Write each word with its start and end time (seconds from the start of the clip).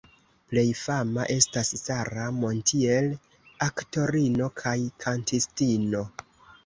Plej 0.51 0.61
fama 0.83 1.25
estas 1.33 1.69
Sara 1.81 2.23
Montiel, 2.37 3.11
aktorino 3.67 4.49
kaj 4.63 4.77
kantistino. 5.05 6.03